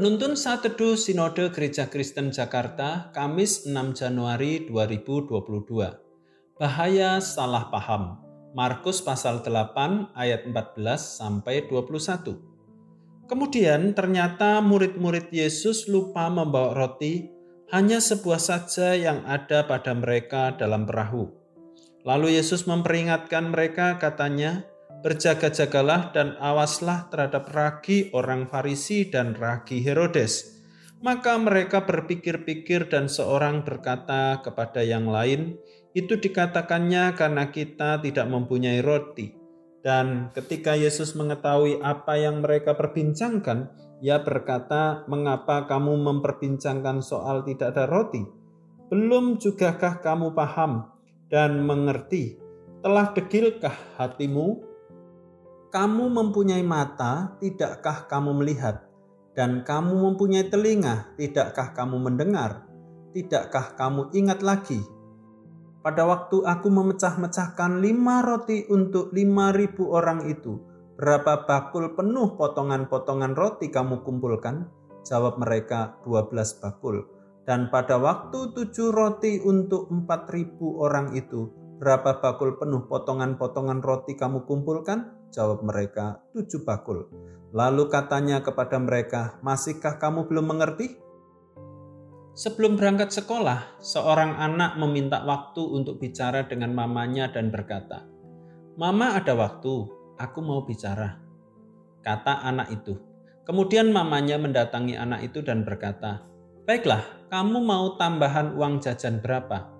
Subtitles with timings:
[0.00, 6.56] Penuntun Saat Teduh Sinode Gereja Kristen Jakarta, Kamis 6 Januari 2022.
[6.56, 8.16] Bahaya salah paham.
[8.56, 12.32] Markus pasal 8 ayat 14 sampai 21.
[13.28, 17.28] Kemudian ternyata murid-murid Yesus lupa membawa roti,
[17.68, 21.28] hanya sebuah saja yang ada pada mereka dalam perahu.
[22.08, 24.64] Lalu Yesus memperingatkan mereka katanya,
[25.00, 30.60] Berjaga-jagalah dan awaslah terhadap ragi orang Farisi dan ragi Herodes.
[31.00, 35.56] Maka mereka berpikir-pikir dan seorang berkata kepada yang lain,
[35.96, 39.32] itu dikatakannya karena kita tidak mempunyai roti.
[39.80, 43.72] Dan ketika Yesus mengetahui apa yang mereka perbincangkan,
[44.04, 48.20] ia berkata, "Mengapa kamu memperbincangkan soal tidak ada roti?
[48.92, 50.92] Belum jugakah kamu paham
[51.32, 52.36] dan mengerti?
[52.84, 54.69] Telah degilkah hatimu?"
[55.70, 58.90] Kamu mempunyai mata, tidakkah kamu melihat?
[59.38, 62.66] Dan kamu mempunyai telinga, tidakkah kamu mendengar?
[63.14, 64.82] Tidakkah kamu ingat lagi?
[65.78, 70.58] Pada waktu aku memecah-mecahkan lima roti untuk lima ribu orang itu,
[70.98, 74.66] berapa bakul penuh potongan-potongan roti kamu kumpulkan?
[75.06, 77.06] Jawab mereka, dua belas bakul.
[77.46, 81.46] Dan pada waktu tujuh roti untuk empat ribu orang itu,
[81.78, 85.19] berapa bakul penuh potongan-potongan roti kamu kumpulkan?
[85.30, 87.06] Jawab mereka, tujuh bakul.
[87.54, 90.98] Lalu katanya kepada mereka, masihkah kamu belum mengerti?
[92.34, 98.06] Sebelum berangkat sekolah, seorang anak meminta waktu untuk bicara dengan mamanya dan berkata,
[98.78, 99.86] Mama ada waktu,
[100.18, 101.18] aku mau bicara.
[102.02, 102.98] Kata anak itu.
[103.42, 106.22] Kemudian mamanya mendatangi anak itu dan berkata,
[106.66, 107.02] Baiklah,
[107.34, 109.79] kamu mau tambahan uang jajan berapa?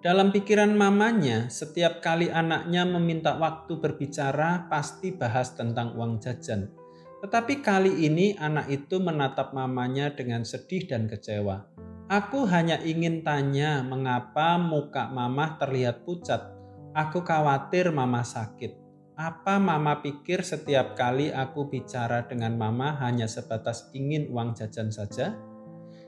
[0.00, 6.72] Dalam pikiran mamanya, setiap kali anaknya meminta waktu berbicara, pasti bahas tentang uang jajan.
[7.20, 11.68] Tetapi kali ini anak itu menatap mamanya dengan sedih dan kecewa.
[12.08, 16.48] Aku hanya ingin tanya mengapa muka mama terlihat pucat.
[16.96, 18.72] Aku khawatir mama sakit.
[19.20, 25.36] Apa mama pikir setiap kali aku bicara dengan mama hanya sebatas ingin uang jajan saja?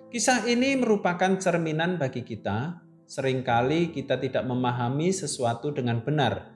[0.09, 6.48] Kisah ini merupakan cerminan bagi kita sering kali kita tidak memahami sesuatu dengan benar.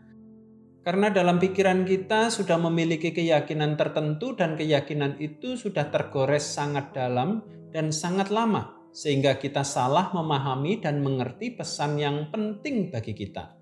[0.80, 7.44] Karena dalam pikiran kita sudah memiliki keyakinan tertentu dan keyakinan itu sudah tergores sangat dalam
[7.76, 13.52] dan sangat lama sehingga kita salah memahami dan mengerti pesan yang penting bagi kita.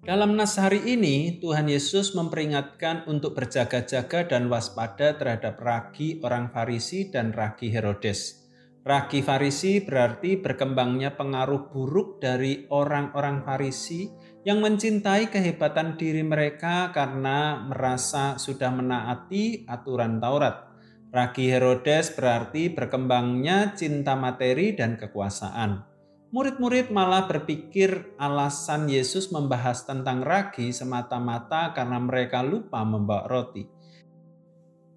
[0.00, 7.10] Dalam nas hari ini, Tuhan Yesus memperingatkan untuk berjaga-jaga dan waspada terhadap ragi orang Farisi
[7.12, 8.39] dan ragi Herodes.
[8.80, 14.08] Ragi Farisi berarti berkembangnya pengaruh buruk dari orang-orang Farisi
[14.40, 20.72] yang mencintai kehebatan diri mereka karena merasa sudah menaati aturan Taurat.
[21.12, 25.84] Ragi Herodes berarti berkembangnya cinta materi dan kekuasaan.
[26.30, 33.79] Murid-murid malah berpikir alasan Yesus membahas tentang ragi semata-mata karena mereka lupa membawa roti.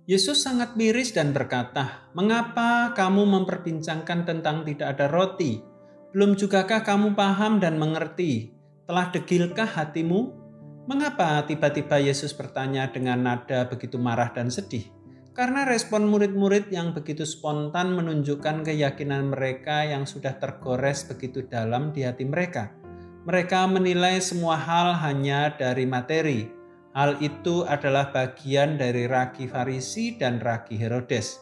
[0.03, 5.63] Yesus sangat miris dan berkata, "Mengapa kamu memperbincangkan tentang tidak ada roti?
[6.11, 8.51] Belum jugakah kamu paham dan mengerti?
[8.83, 10.43] Telah degilkah hatimu?"
[10.91, 14.91] Mengapa tiba-tiba Yesus bertanya dengan nada begitu marah dan sedih?
[15.31, 22.03] Karena respon murid-murid yang begitu spontan menunjukkan keyakinan mereka yang sudah tergores begitu dalam di
[22.03, 22.75] hati mereka.
[23.23, 26.51] Mereka menilai semua hal hanya dari materi,
[26.93, 31.41] Hal itu adalah bagian dari ragi Farisi dan ragi Herodes.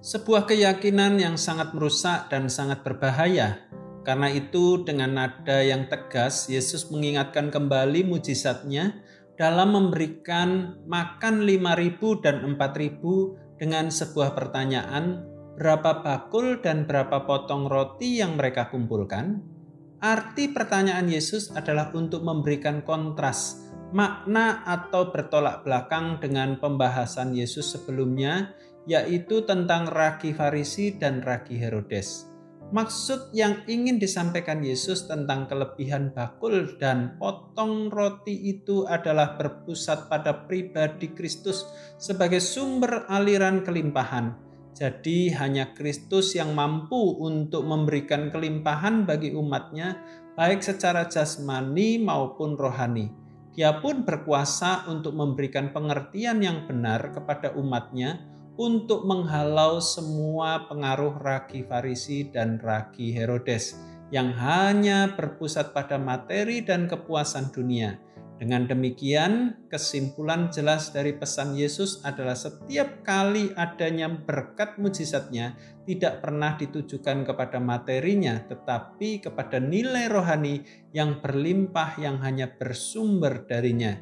[0.00, 3.60] Sebuah keyakinan yang sangat merusak dan sangat berbahaya.
[4.08, 8.96] Karena itu dengan nada yang tegas Yesus mengingatkan kembali mujizatnya
[9.36, 15.28] dalam memberikan makan 5000 dan 4000 dengan sebuah pertanyaan
[15.60, 19.57] berapa bakul dan berapa potong roti yang mereka kumpulkan?
[19.98, 28.54] Arti pertanyaan Yesus adalah untuk memberikan kontras makna atau bertolak belakang dengan pembahasan Yesus sebelumnya,
[28.86, 32.30] yaitu tentang ragi Farisi dan ragi Herodes.
[32.68, 40.44] Maksud yang ingin disampaikan Yesus tentang kelebihan bakul dan potong roti itu adalah berpusat pada
[40.44, 41.64] pribadi Kristus
[41.96, 44.47] sebagai sumber aliran kelimpahan.
[44.78, 49.98] Jadi hanya Kristus yang mampu untuk memberikan kelimpahan bagi umatnya
[50.38, 53.10] baik secara jasmani maupun rohani.
[53.58, 58.22] Ia pun berkuasa untuk memberikan pengertian yang benar kepada umatnya
[58.54, 63.74] untuk menghalau semua pengaruh ragi Farisi dan ragi Herodes
[64.14, 67.98] yang hanya berpusat pada materi dan kepuasan dunia
[68.38, 76.54] Dengan demikian, kesimpulan jelas dari pesan Yesus adalah setiap kali adanya berkat mujizatnya tidak pernah
[76.54, 80.62] ditujukan kepada materinya, tetapi kepada nilai rohani
[80.94, 83.98] yang berlimpah yang hanya bersumber darinya.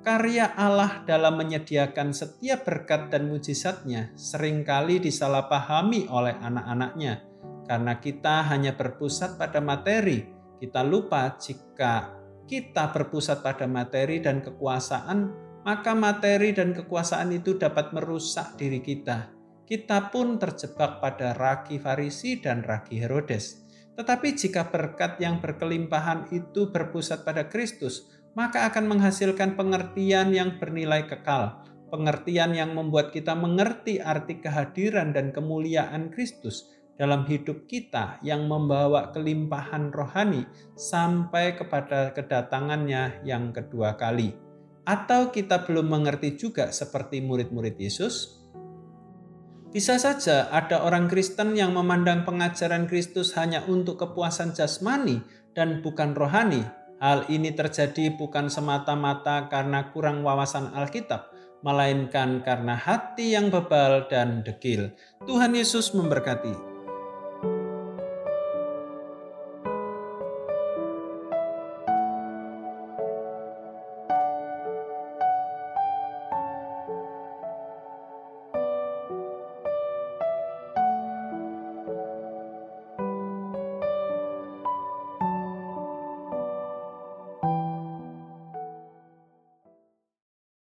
[0.00, 7.20] Karya Allah dalam menyediakan setiap berkat dan mujizatnya sering kali disalahpahami oleh anak-anaknya,
[7.68, 10.24] karena kita hanya berpusat pada materi.
[10.56, 12.19] Kita lupa jika
[12.50, 15.30] kita berpusat pada materi dan kekuasaan,
[15.62, 19.30] maka materi dan kekuasaan itu dapat merusak diri kita.
[19.62, 23.62] Kita pun terjebak pada ragi Farisi dan ragi Herodes.
[23.94, 31.06] Tetapi jika berkat yang berkelimpahan itu berpusat pada Kristus, maka akan menghasilkan pengertian yang bernilai
[31.06, 38.44] kekal, pengertian yang membuat kita mengerti arti kehadiran dan kemuliaan Kristus dalam hidup kita yang
[38.44, 40.44] membawa kelimpahan rohani
[40.76, 44.36] sampai kepada kedatangannya yang kedua kali.
[44.84, 48.44] Atau kita belum mengerti juga seperti murid-murid Yesus?
[49.72, 55.24] Bisa saja ada orang Kristen yang memandang pengajaran Kristus hanya untuk kepuasan jasmani
[55.56, 56.60] dan bukan rohani.
[57.00, 61.32] Hal ini terjadi bukan semata-mata karena kurang wawasan Alkitab,
[61.64, 64.92] melainkan karena hati yang bebal dan dekil.
[65.24, 66.69] Tuhan Yesus memberkati.